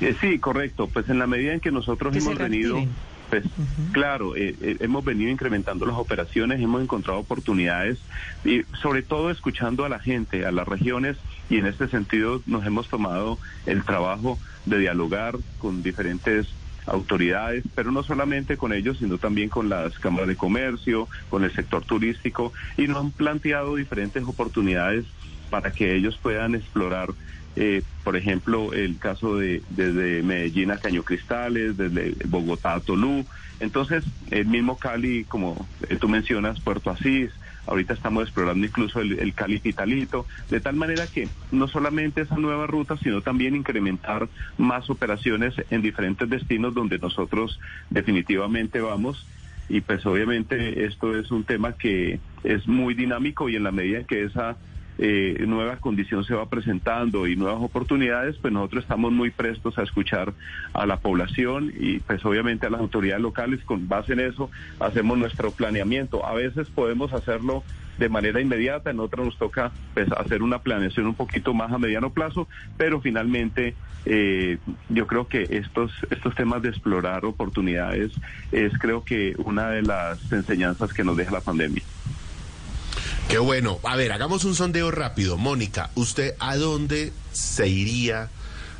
Eh, 0.00 0.16
sí, 0.20 0.38
correcto. 0.38 0.88
Pues 0.90 1.08
en 1.10 1.18
la 1.18 1.26
medida 1.26 1.52
en 1.52 1.60
que 1.60 1.70
nosotros 1.70 2.12
Que 2.12 2.20
hemos 2.20 2.38
venido, 2.38 2.76
reactiven. 2.76 3.09
Pues 3.30 3.44
claro, 3.92 4.36
eh, 4.36 4.56
eh, 4.60 4.76
hemos 4.80 5.04
venido 5.04 5.30
incrementando 5.30 5.86
las 5.86 5.96
operaciones, 5.96 6.60
hemos 6.60 6.82
encontrado 6.82 7.20
oportunidades 7.20 7.98
y 8.44 8.62
sobre 8.82 9.02
todo 9.02 9.30
escuchando 9.30 9.84
a 9.84 9.88
la 9.88 10.00
gente, 10.00 10.44
a 10.44 10.50
las 10.50 10.66
regiones 10.66 11.16
y 11.48 11.58
en 11.58 11.66
este 11.66 11.88
sentido 11.88 12.42
nos 12.46 12.66
hemos 12.66 12.88
tomado 12.88 13.38
el 13.66 13.84
trabajo 13.84 14.38
de 14.66 14.80
dialogar 14.80 15.36
con 15.58 15.82
diferentes 15.82 16.48
autoridades, 16.86 17.62
pero 17.74 17.92
no 17.92 18.02
solamente 18.02 18.56
con 18.56 18.72
ellos, 18.72 18.98
sino 18.98 19.16
también 19.18 19.48
con 19.48 19.68
las 19.68 19.96
cámaras 19.98 20.28
de 20.28 20.36
comercio, 20.36 21.08
con 21.28 21.44
el 21.44 21.52
sector 21.54 21.84
turístico 21.84 22.52
y 22.76 22.88
nos 22.88 22.98
han 22.98 23.12
planteado 23.12 23.76
diferentes 23.76 24.24
oportunidades 24.24 25.04
para 25.50 25.72
que 25.72 25.94
ellos 25.94 26.18
puedan 26.20 26.56
explorar 26.56 27.10
eh, 27.56 27.82
por 28.04 28.16
ejemplo, 28.16 28.72
el 28.72 28.98
caso 28.98 29.36
de 29.36 29.62
desde 29.70 30.22
Medellín 30.22 30.70
a 30.70 30.78
Caño 30.78 31.02
Cristales, 31.02 31.76
desde 31.76 32.14
Bogotá 32.26 32.74
a 32.74 32.80
Tolú. 32.80 33.26
Entonces, 33.58 34.04
el 34.30 34.46
mismo 34.46 34.78
Cali, 34.78 35.24
como 35.24 35.66
eh, 35.88 35.96
tú 35.96 36.08
mencionas, 36.08 36.60
Puerto 36.60 36.90
Asís, 36.90 37.30
ahorita 37.66 37.94
estamos 37.94 38.24
explorando 38.24 38.66
incluso 38.66 39.00
el, 39.00 39.34
Cali 39.34 39.58
Pitalito, 39.58 40.26
de 40.48 40.60
tal 40.60 40.76
manera 40.76 41.06
que 41.06 41.28
no 41.52 41.68
solamente 41.68 42.22
esa 42.22 42.36
nueva 42.36 42.66
ruta, 42.66 42.96
sino 42.96 43.20
también 43.20 43.54
incrementar 43.54 44.28
más 44.58 44.88
operaciones 44.90 45.54
en 45.70 45.82
diferentes 45.82 46.28
destinos 46.28 46.74
donde 46.74 46.98
nosotros 46.98 47.58
definitivamente 47.90 48.80
vamos. 48.80 49.26
Y 49.68 49.82
pues 49.82 50.04
obviamente 50.04 50.84
esto 50.84 51.16
es 51.16 51.30
un 51.30 51.44
tema 51.44 51.74
que 51.74 52.18
es 52.42 52.66
muy 52.66 52.94
dinámico 52.94 53.48
y 53.48 53.56
en 53.56 53.62
la 53.62 53.70
medida 53.70 53.98
en 53.98 54.04
que 54.04 54.24
esa 54.24 54.56
eh, 55.02 55.44
nueva 55.46 55.78
condición 55.78 56.24
se 56.24 56.34
va 56.34 56.46
presentando 56.46 57.26
y 57.26 57.34
nuevas 57.34 57.62
oportunidades, 57.62 58.36
pues 58.36 58.52
nosotros 58.52 58.82
estamos 58.82 59.12
muy 59.12 59.30
prestos 59.30 59.78
a 59.78 59.82
escuchar 59.82 60.34
a 60.74 60.84
la 60.84 60.98
población 60.98 61.72
y 61.74 62.00
pues 62.00 62.22
obviamente 62.26 62.66
a 62.66 62.70
las 62.70 62.82
autoridades 62.82 63.22
locales. 63.22 63.64
Con 63.64 63.88
base 63.88 64.12
en 64.12 64.20
eso 64.20 64.50
hacemos 64.78 65.16
nuestro 65.16 65.52
planeamiento. 65.52 66.26
A 66.26 66.34
veces 66.34 66.68
podemos 66.68 67.14
hacerlo 67.14 67.64
de 67.96 68.10
manera 68.10 68.42
inmediata, 68.42 68.90
en 68.90 69.00
otras 69.00 69.24
nos 69.24 69.38
toca 69.38 69.72
pues, 69.94 70.10
hacer 70.12 70.42
una 70.42 70.58
planeación 70.58 71.06
un 71.06 71.14
poquito 71.14 71.54
más 71.54 71.72
a 71.72 71.78
mediano 71.78 72.10
plazo, 72.10 72.46
pero 72.76 73.00
finalmente 73.00 73.74
eh, 74.04 74.58
yo 74.90 75.06
creo 75.06 75.28
que 75.28 75.46
estos, 75.50 75.92
estos 76.10 76.34
temas 76.34 76.60
de 76.60 76.68
explorar 76.68 77.24
oportunidades 77.24 78.12
es 78.52 78.76
creo 78.78 79.02
que 79.02 79.34
una 79.38 79.70
de 79.70 79.82
las 79.82 80.30
enseñanzas 80.30 80.92
que 80.92 81.04
nos 81.04 81.16
deja 81.16 81.32
la 81.32 81.40
pandemia. 81.40 81.82
Qué 83.30 83.38
bueno. 83.38 83.78
A 83.84 83.94
ver, 83.94 84.10
hagamos 84.10 84.44
un 84.44 84.56
sondeo 84.56 84.90
rápido. 84.90 85.36
Mónica, 85.36 85.90
¿usted 85.94 86.34
a 86.40 86.56
dónde 86.56 87.12
se 87.32 87.68
iría 87.68 88.28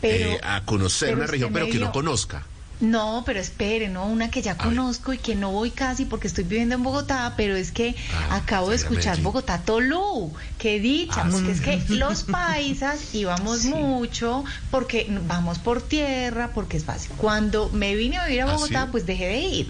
eh, 0.02 0.40
a 0.42 0.64
conocer 0.64 1.14
una 1.14 1.28
región 1.28 1.52
pero 1.52 1.69
que 1.69 1.78
no 1.78 1.92
conozca? 1.92 2.42
No, 2.80 3.23
pero 3.26 3.38
espere, 3.38 3.88
¿no? 3.88 4.07
Una 4.07 4.30
que 4.30 4.42
ya 4.42 4.57
conozco 4.57 5.12
y 5.12 5.19
que 5.19 5.37
no 5.37 5.52
voy 5.52 5.71
casi 5.71 6.07
porque 6.07 6.26
estoy 6.26 6.45
viviendo 6.45 6.75
en 6.75 6.83
Bogotá, 6.83 7.35
pero 7.37 7.54
es 7.54 7.71
que 7.73 7.95
ah, 8.12 8.37
acabo 8.37 8.71
de 8.71 8.76
escuchar 8.76 9.21
Bogotá 9.21 9.59
Tolú. 9.59 10.33
Qué 10.59 10.80
dicha, 10.80 11.25
ah, 11.26 11.28
porque 11.30 11.52
es 11.52 11.61
que 11.61 11.85
los 11.88 12.25
paisas 12.25 12.99
íbamos 13.14 13.66
mucho 13.66 14.45
porque 14.71 15.07
vamos 15.28 15.59
por 15.59 15.83
tierra, 15.83 16.50
porque 16.54 16.78
es 16.78 16.85
fácil. 16.85 17.12
Cuando 17.19 17.69
me 17.69 17.95
vine 17.95 18.16
a 18.16 18.25
vivir 18.25 18.40
a 18.40 18.50
¿Ah, 18.50 18.54
Bogotá, 18.54 18.88
pues 18.90 19.07
dejé 19.07 19.26
de 19.26 19.40
ir. 19.40 19.69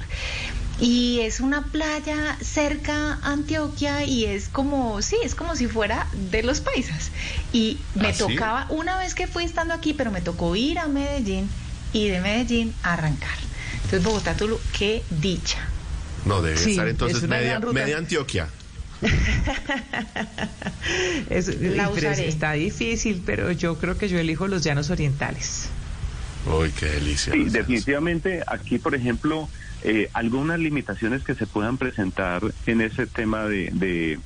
Y 0.81 1.21
es 1.21 1.41
una 1.41 1.67
playa 1.67 2.37
cerca 2.41 3.19
a 3.23 3.33
Antioquia 3.33 4.05
y 4.05 4.25
es 4.25 4.49
como, 4.49 5.03
sí, 5.03 5.17
es 5.23 5.35
como 5.35 5.55
si 5.55 5.67
fuera 5.67 6.07
de 6.31 6.43
los 6.43 6.61
paisas. 6.61 7.11
Y 7.53 7.79
me 7.95 8.09
¿Ah, 8.09 8.15
tocaba, 8.17 8.67
una 8.71 8.99
vez 8.99 9.15
que 9.15 9.27
fui 9.27 9.45
estando 9.45 9.75
aquí, 9.75 9.93
pero 9.93 10.11
me 10.11 10.23
tocó 10.23 10.57
ir 10.57 10.79
a 10.79 10.89
Medellín 10.89 11.49
y 11.93 12.09
de 12.09 12.21
Medellín 12.21 12.75
arrancar. 12.83 13.37
Entonces, 13.85 14.03
Bogotá, 14.03 14.35
Tulu, 14.35 14.59
qué 14.79 15.03
dicha. 15.11 15.59
No, 16.25 16.43
debe 16.43 16.71
estar 16.71 16.89
entonces 16.89 17.29
media, 17.29 17.61
media 17.61 17.99
Antioquia. 17.99 18.49
está 21.31 22.53
difícil, 22.53 23.23
pero 23.25 23.51
yo 23.53 23.79
creo 23.79 23.97
que 23.97 24.09
yo 24.09 24.19
elijo 24.19 24.49
los 24.49 24.63
llanos 24.63 24.91
orientales. 24.91 25.71
Uy, 26.47 26.71
qué 26.73 26.87
delicia. 26.87 27.33
Sí, 27.33 27.45
definitivamente 27.45 28.43
aquí, 28.47 28.79
por 28.79 28.95
ejemplo, 28.95 29.49
eh, 29.83 30.11
algunas 30.13 30.59
limitaciones 30.59 31.23
que 31.23 31.35
se 31.35 31.47
puedan 31.47 31.79
presentar 31.79 32.43
en 32.67 32.81
ese 32.81 33.07
tema 33.07 33.45
de, 33.45 34.19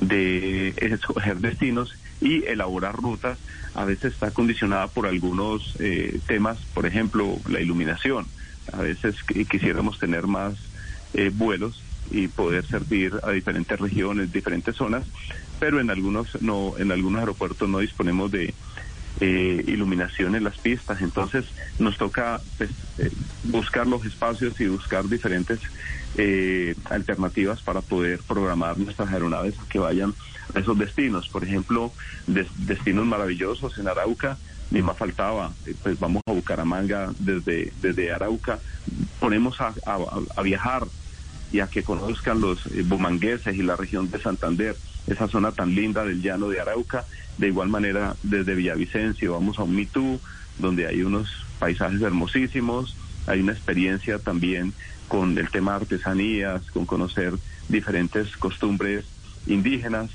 de, 0.00 0.74
escoger 0.76 1.38
destinos 1.38 1.94
y 2.20 2.44
elaborar 2.44 2.96
rutas 2.96 3.38
a 3.74 3.84
veces 3.84 4.14
está 4.14 4.32
condicionada 4.32 4.88
por 4.88 5.06
algunos 5.06 5.76
eh, 5.78 6.18
temas, 6.26 6.58
por 6.74 6.86
ejemplo, 6.86 7.38
la 7.48 7.60
iluminación. 7.60 8.26
A 8.72 8.82
veces 8.82 9.16
quisiéramos 9.48 9.98
tener 9.98 10.26
más 10.26 10.54
eh, 11.14 11.30
vuelos 11.32 11.82
y 12.10 12.26
poder 12.26 12.66
servir 12.66 13.14
a 13.22 13.30
diferentes 13.30 13.78
regiones, 13.78 14.32
diferentes 14.32 14.74
zonas, 14.74 15.04
pero 15.60 15.80
en 15.80 15.90
algunos 15.90 16.42
no, 16.42 16.74
en 16.78 16.90
algunos 16.90 17.20
aeropuertos 17.20 17.68
no 17.68 17.78
disponemos 17.78 18.32
de, 18.32 18.52
eh, 19.20 19.64
iluminación 19.66 20.36
en 20.36 20.44
las 20.44 20.58
pistas. 20.58 21.00
Entonces 21.02 21.44
nos 21.78 21.96
toca 21.96 22.40
pues, 22.56 22.70
eh, 22.98 23.10
buscar 23.44 23.86
los 23.86 24.04
espacios 24.04 24.60
y 24.60 24.66
buscar 24.66 25.08
diferentes 25.08 25.60
eh, 26.16 26.74
alternativas 26.84 27.60
para 27.62 27.80
poder 27.80 28.20
programar 28.20 28.78
nuestras 28.78 29.12
aeronaves 29.12 29.54
que 29.68 29.78
vayan 29.78 30.14
a 30.54 30.60
esos 30.60 30.78
destinos. 30.78 31.28
Por 31.28 31.44
ejemplo, 31.44 31.92
destinos 32.26 33.06
maravillosos 33.06 33.78
en 33.78 33.88
Arauca. 33.88 34.38
Ni 34.70 34.82
más 34.82 34.98
faltaba, 34.98 35.50
pues 35.82 35.98
vamos 35.98 36.22
a 36.26 36.32
Bucaramanga 36.32 37.10
desde, 37.18 37.72
desde 37.80 38.12
Arauca, 38.12 38.58
ponemos 39.18 39.58
a, 39.62 39.72
a 40.36 40.42
viajar 40.42 40.86
y 41.50 41.60
a 41.60 41.68
que 41.68 41.82
conozcan 41.82 42.42
los 42.42 42.68
bumangueses 42.86 43.56
y 43.56 43.62
la 43.62 43.76
región 43.76 44.10
de 44.10 44.20
Santander, 44.20 44.76
esa 45.08 45.28
zona 45.28 45.52
tan 45.52 45.74
linda 45.74 46.04
del 46.04 46.22
llano 46.22 46.48
de 46.48 46.60
Arauca 46.60 47.04
de 47.38 47.46
igual 47.46 47.68
manera, 47.68 48.16
desde 48.24 48.56
Villavicencio 48.56 49.32
vamos 49.32 49.58
a 49.58 49.62
un 49.62 49.74
Mitú, 49.74 50.20
donde 50.58 50.88
hay 50.88 51.02
unos 51.02 51.46
paisajes 51.60 52.02
hermosísimos, 52.02 52.96
hay 53.28 53.40
una 53.40 53.52
experiencia 53.52 54.18
también 54.18 54.72
con 55.06 55.38
el 55.38 55.48
tema 55.48 55.76
artesanías, 55.76 56.68
con 56.72 56.84
conocer 56.84 57.34
diferentes 57.68 58.36
costumbres 58.36 59.04
indígenas. 59.46 60.10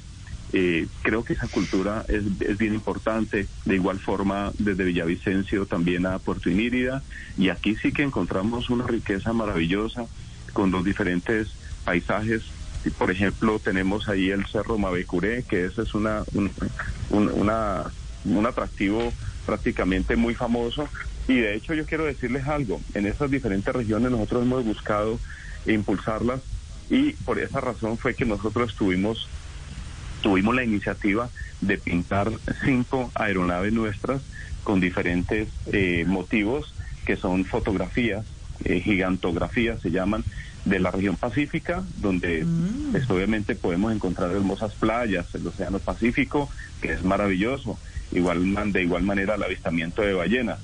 Eh, 0.51 0.87
creo 1.01 1.23
que 1.23 1.33
esa 1.33 1.47
cultura 1.47 2.05
es, 2.09 2.57
bien 2.57 2.73
importante. 2.73 3.47
De 3.65 3.75
igual 3.75 3.99
forma, 3.99 4.51
desde 4.59 4.83
Villavicencio 4.83 5.65
también 5.65 6.05
a 6.05 6.19
Puerto 6.19 6.49
Inírida. 6.49 7.01
Y 7.37 7.49
aquí 7.49 7.75
sí 7.75 7.93
que 7.93 8.03
encontramos 8.03 8.69
una 8.69 8.85
riqueza 8.85 9.31
maravillosa 9.31 10.05
con 10.51 10.71
los 10.71 10.83
diferentes 10.83 11.47
paisajes 11.85 12.43
por 12.89 13.11
ejemplo, 13.11 13.59
tenemos 13.59 14.09
ahí 14.09 14.29
el 14.29 14.45
Cerro 14.45 14.77
Mavecuré, 14.77 15.43
que 15.43 15.65
ese 15.65 15.83
es 15.83 15.93
una, 15.93 16.23
un, 16.33 16.51
una, 17.09 17.83
un 18.25 18.45
atractivo 18.45 19.13
prácticamente 19.45 20.15
muy 20.15 20.35
famoso. 20.35 20.87
Y 21.27 21.35
de 21.35 21.55
hecho 21.55 21.73
yo 21.73 21.85
quiero 21.85 22.05
decirles 22.05 22.47
algo, 22.47 22.81
en 22.93 23.05
estas 23.05 23.31
diferentes 23.31 23.73
regiones 23.73 24.11
nosotros 24.11 24.43
hemos 24.43 24.65
buscado 24.65 25.19
impulsarlas 25.65 26.41
y 26.89 27.13
por 27.13 27.39
esa 27.39 27.61
razón 27.61 27.97
fue 27.97 28.13
que 28.13 28.25
nosotros 28.25 28.75
tuvimos, 28.75 29.29
tuvimos 30.21 30.53
la 30.53 30.63
iniciativa 30.63 31.29
de 31.61 31.77
pintar 31.77 32.29
cinco 32.65 33.09
aeronaves 33.15 33.71
nuestras 33.71 34.21
con 34.63 34.81
diferentes 34.81 35.47
eh, 35.71 36.03
motivos 36.07 36.73
que 37.05 37.15
son 37.15 37.45
fotografías, 37.45 38.25
eh, 38.65 38.79
gigantografías 38.81 39.81
se 39.81 39.91
llaman, 39.91 40.23
de 40.65 40.79
la 40.79 40.91
región 40.91 41.15
pacífica, 41.15 41.83
donde 41.97 42.43
mm. 42.43 42.91
pues, 42.91 43.09
obviamente 43.09 43.55
podemos 43.55 43.93
encontrar 43.93 44.31
hermosas 44.31 44.73
playas, 44.73 45.25
el 45.35 45.45
Océano 45.45 45.79
Pacífico, 45.79 46.49
que 46.81 46.93
es 46.93 47.03
maravilloso, 47.03 47.77
igual 48.11 48.71
de 48.71 48.83
igual 48.83 49.03
manera 49.03 49.35
el 49.35 49.43
avistamiento 49.43 50.01
de 50.01 50.13
ballenas. 50.13 50.59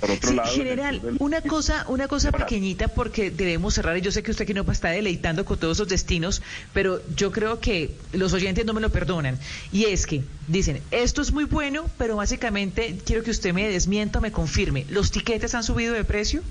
Por 0.00 0.10
otro 0.10 0.32
lado, 0.32 0.52
general, 0.52 1.00
una 1.20 1.40
cosa, 1.40 1.86
una 1.88 2.06
cosa 2.06 2.30
pequeñita 2.30 2.88
porque 2.88 3.30
debemos 3.30 3.74
cerrar. 3.74 3.96
Y 3.96 4.02
yo 4.02 4.12
sé 4.12 4.22
que 4.22 4.30
usted 4.30 4.42
aquí 4.42 4.52
no 4.52 4.70
está 4.70 4.90
deleitando 4.90 5.46
con 5.46 5.58
todos 5.58 5.78
esos 5.78 5.88
destinos, 5.88 6.42
pero 6.74 7.00
yo 7.16 7.32
creo 7.32 7.60
que 7.60 7.94
los 8.12 8.34
oyentes 8.34 8.66
no 8.66 8.74
me 8.74 8.82
lo 8.82 8.90
perdonan. 8.90 9.38
Y 9.72 9.86
es 9.86 10.06
que 10.06 10.22
dicen, 10.48 10.82
esto 10.90 11.22
es 11.22 11.32
muy 11.32 11.44
bueno, 11.44 11.86
pero 11.96 12.16
básicamente 12.16 12.98
quiero 13.06 13.22
que 13.22 13.30
usted 13.30 13.54
me 13.54 13.68
desmienta, 13.68 14.20
me 14.20 14.32
confirme. 14.32 14.84
¿Los 14.90 15.10
tiquetes 15.10 15.54
han 15.54 15.64
subido 15.64 15.94
de 15.94 16.04
precio? 16.04 16.42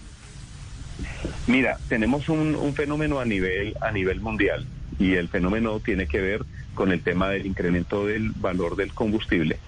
Mira, 1.48 1.78
tenemos 1.88 2.28
un, 2.28 2.74
fenómeno 2.76 3.20
a 3.20 3.26
nivel, 3.26 3.76
a 3.82 3.92
nivel 3.92 4.20
mundial 4.20 4.66
y 4.98 5.14
el 5.14 5.30
fenómeno 5.30 5.80
tiene 5.80 6.08
que 6.08 6.20
ver 6.20 6.44
con 6.74 6.92
el 6.92 7.02
tema 7.02 7.30
del 7.30 7.46
incremento 7.46 8.06
del 8.06 8.32
valor 8.32 8.76
del 8.76 8.94
combustible. 8.94 9.60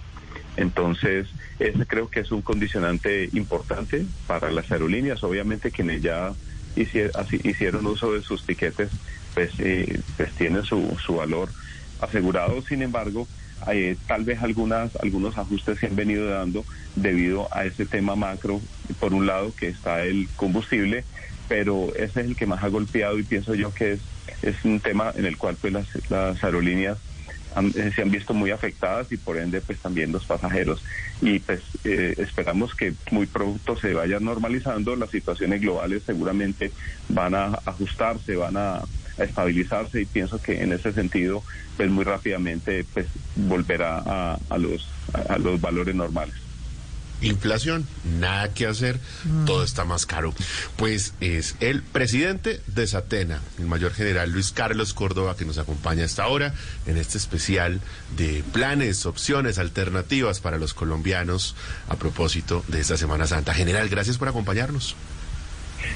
Entonces, 0.55 1.27
ese 1.59 1.85
creo 1.85 2.09
que 2.09 2.21
es 2.21 2.31
un 2.31 2.41
condicionante 2.41 3.29
importante 3.33 4.05
para 4.25 4.51
las 4.51 4.71
aerolíneas. 4.71 5.23
Obviamente, 5.23 5.71
quienes 5.71 6.01
ya 6.01 6.33
hicieron 6.75 7.85
uso 7.85 8.13
de 8.13 8.23
sus 8.23 8.43
tiquetes, 8.43 8.89
pues, 9.35 9.51
eh, 9.59 10.01
pues 10.15 10.33
tienen 10.33 10.63
su, 10.63 10.97
su 11.05 11.15
valor 11.15 11.49
asegurado. 12.01 12.61
Sin 12.63 12.81
embargo, 12.81 13.27
eh, 13.71 13.95
tal 14.07 14.23
vez 14.23 14.41
algunas, 14.41 14.95
algunos 14.97 15.37
ajustes 15.37 15.79
se 15.79 15.87
han 15.87 15.95
venido 15.95 16.29
dando 16.29 16.65
debido 16.95 17.47
a 17.51 17.65
ese 17.65 17.85
tema 17.85 18.15
macro, 18.15 18.61
por 18.99 19.13
un 19.13 19.25
lado 19.25 19.53
que 19.55 19.67
está 19.67 20.03
el 20.03 20.27
combustible 20.35 21.03
pero 21.47 21.93
ese 21.95 22.21
es 22.21 22.27
el 22.27 22.35
que 22.35 22.45
más 22.45 22.63
ha 22.63 22.67
golpeado 22.67 23.17
y 23.19 23.23
pienso 23.23 23.55
yo 23.55 23.73
que 23.73 23.93
es, 23.93 23.99
es 24.41 24.65
un 24.65 24.79
tema 24.79 25.11
en 25.15 25.25
el 25.25 25.37
cual 25.37 25.55
pues 25.59 25.73
las, 25.73 25.87
las 26.09 26.43
aerolíneas 26.43 26.97
eh, 27.75 27.91
se 27.95 28.01
han 28.01 28.11
visto 28.11 28.33
muy 28.33 28.51
afectadas 28.51 29.11
y 29.11 29.17
por 29.17 29.37
ende 29.37 29.61
pues 29.61 29.79
también 29.79 30.11
los 30.11 30.25
pasajeros. 30.25 30.83
Y 31.21 31.39
pues 31.39 31.61
eh, 31.83 32.13
esperamos 32.17 32.75
que 32.75 32.93
muy 33.11 33.25
pronto 33.25 33.77
se 33.77 33.93
vaya 33.93 34.19
normalizando 34.19 34.95
las 34.95 35.09
situaciones 35.09 35.61
globales 35.61 36.03
seguramente 36.05 36.71
van 37.09 37.33
a 37.33 37.45
ajustarse 37.65 38.35
van 38.35 38.57
a, 38.57 38.81
estabilizarse 39.23 40.01
y 40.01 40.05
pienso 40.05 40.41
que 40.41 40.61
en 40.61 40.73
ese 40.73 40.93
sentido 40.93 41.43
pues 41.75 41.89
muy 41.89 42.03
rápidamente 42.03 42.85
pues 42.93 43.07
volverá 43.35 43.97
a, 44.05 44.39
a 44.49 44.57
los 44.57 44.87
a 45.29 45.37
los 45.37 45.59
valores 45.59 45.95
normales 45.95 46.47
inflación, 47.21 47.87
nada 48.19 48.53
que 48.53 48.67
hacer, 48.67 48.99
todo 49.45 49.63
está 49.63 49.85
más 49.85 50.05
caro. 50.05 50.33
Pues 50.75 51.13
es 51.19 51.55
el 51.59 51.81
presidente 51.81 52.61
de 52.67 52.87
Satena, 52.87 53.41
el 53.57 53.65
mayor 53.65 53.93
general 53.93 54.31
Luis 54.31 54.51
Carlos 54.51 54.93
Córdoba, 54.93 55.35
que 55.35 55.45
nos 55.45 55.57
acompaña 55.57 56.05
hasta 56.05 56.23
ahora 56.23 56.53
en 56.85 56.97
este 56.97 57.17
especial 57.17 57.81
de 58.15 58.43
planes, 58.53 59.05
opciones, 59.05 59.57
alternativas 59.57 60.39
para 60.39 60.57
los 60.57 60.73
colombianos 60.73 61.55
a 61.89 61.95
propósito 61.95 62.63
de 62.67 62.81
esta 62.81 62.97
Semana 62.97 63.27
Santa. 63.27 63.53
General, 63.53 63.87
gracias 63.89 64.17
por 64.17 64.27
acompañarnos. 64.27 64.95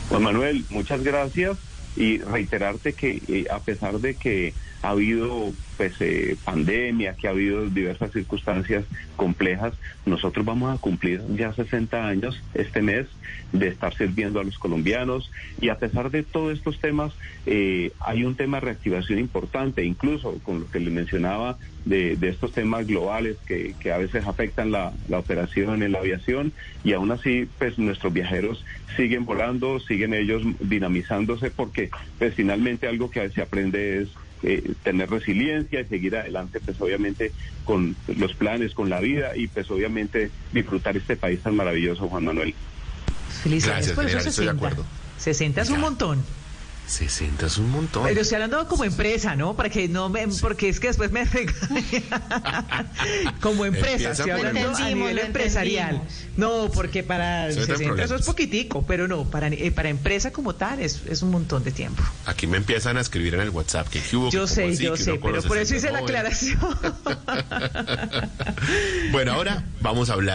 Juan 0.09 0.23
Manuel, 0.23 0.65
muchas 0.69 1.03
gracias 1.03 1.57
y 1.95 2.19
reiterarte 2.19 2.93
que 2.95 3.21
eh, 3.27 3.45
a 3.49 3.63
pesar 3.63 3.99
de 3.99 4.17
que 4.17 4.55
ha 4.81 4.89
habido 4.89 5.51
pues 5.77 5.93
eh, 5.99 6.35
pandemia, 6.43 7.15
que 7.15 7.27
ha 7.27 7.31
habido 7.31 7.67
diversas 7.69 8.11
circunstancias 8.11 8.85
complejas, 9.15 9.73
nosotros 10.05 10.45
vamos 10.45 10.73
a 10.73 10.79
cumplir 10.79 11.21
ya 11.35 11.53
60 11.53 12.07
años 12.07 12.39
este 12.53 12.81
mes 12.81 13.07
de 13.51 13.67
estar 13.67 13.95
sirviendo 13.95 14.39
a 14.39 14.43
los 14.43 14.57
colombianos. 14.59 15.31
Y 15.59 15.69
a 15.69 15.77
pesar 15.77 16.11
de 16.11 16.23
todos 16.23 16.57
estos 16.57 16.79
temas 16.79 17.13
eh, 17.45 17.91
hay 17.99 18.23
un 18.23 18.35
tema 18.35 18.57
de 18.57 18.65
reactivación 18.65 19.19
importante, 19.19 19.83
incluso 19.83 20.39
con 20.43 20.61
lo 20.61 20.71
que 20.71 20.79
le 20.79 20.91
mencionaba 20.91 21.57
de, 21.85 22.17
estos 22.21 22.51
temas 22.51 22.85
globales 22.85 23.37
que, 23.45 23.73
a 23.91 23.97
veces 23.97 24.25
afectan 24.27 24.71
la, 24.71 24.93
la 25.09 25.19
operación 25.19 25.83
en 25.83 25.91
la 25.91 25.99
aviación. 25.99 26.53
Y 26.83 26.93
aún 26.93 27.11
así 27.11 27.47
pues 27.57 27.77
nuestros 27.77 28.13
viajeros 28.13 28.63
siguen 28.95 29.25
volando, 29.25 29.79
siguen 29.79 30.13
ellos 30.13 30.43
dinamizándose 30.59 31.49
porque 31.49 31.89
pues 32.19 32.35
finalmente 32.35 32.87
algo 32.87 33.09
que 33.09 33.27
se 33.29 33.41
aprende 33.41 34.01
es 34.01 34.09
eh, 34.43 34.73
tener 34.83 35.09
resiliencia 35.09 35.81
y 35.81 35.85
seguir 35.85 36.15
adelante, 36.15 36.59
pues 36.63 36.79
obviamente 36.81 37.31
con 37.65 37.95
los 38.07 38.33
planes, 38.33 38.73
con 38.73 38.89
la 38.89 38.99
vida 38.99 39.35
y 39.35 39.47
pues 39.47 39.69
obviamente 39.69 40.31
disfrutar 40.51 40.97
este 40.97 41.15
país 41.15 41.41
tan 41.41 41.55
maravilloso, 41.55 42.07
Juan 42.07 42.25
Manuel. 42.25 42.53
Felicidades 43.43 43.91
por 43.91 44.05
esos 44.05 44.23
60. 44.23 44.75
60 45.17 45.61
es 45.61 45.69
un 45.69 45.79
montón. 45.79 46.23
60 46.87 47.45
es 47.45 47.57
un 47.57 47.71
montón. 47.71 48.03
Pero 48.03 48.21
estoy 48.21 48.35
hablando 48.35 48.67
como 48.67 48.83
empresa, 48.83 49.35
¿no? 49.35 49.55
Para 49.55 49.69
que 49.69 49.87
no 49.87 50.09
me, 50.09 50.27
porque 50.41 50.69
es 50.69 50.79
que 50.79 50.87
después 50.87 51.11
me 51.11 51.21
como 53.41 53.65
empresa, 53.65 54.11
estoy 54.11 54.31
hablando 54.31 54.75
a 54.75 54.89
nivel 54.89 55.19
empresarial. 55.19 56.01
No, 56.37 56.69
porque 56.73 57.03
para 57.03 57.51
60 57.51 58.03
eso 58.03 58.15
es 58.15 58.25
poquitico, 58.25 58.85
pero 58.85 59.07
no, 59.07 59.29
para, 59.29 59.47
eh, 59.47 59.71
para 59.71 59.89
empresa 59.89 60.31
como 60.31 60.55
tal 60.55 60.79
es, 60.79 61.01
es 61.07 61.21
un 61.21 61.31
montón 61.31 61.63
de 61.63 61.71
tiempo. 61.71 62.03
Aquí 62.25 62.47
me 62.47 62.57
empiezan 62.57 62.97
a 62.97 63.01
escribir 63.01 63.35
en 63.35 63.41
el 63.41 63.49
WhatsApp 63.49 63.87
que, 63.87 64.01
hubo, 64.15 64.29
Yo 64.29 64.47
sé, 64.47 64.75
yo 64.75 64.97
sé, 64.97 65.19
pero 65.21 65.41
por 65.43 65.57
eso 65.57 65.75
hice 65.75 65.91
la 65.91 65.99
aclaración. 65.99 66.59
bueno, 69.11 69.33
ahora 69.33 69.63
vamos 69.81 70.09
a 70.09 70.13
hablar 70.13 70.31